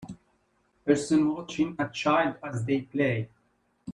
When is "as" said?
2.41-2.65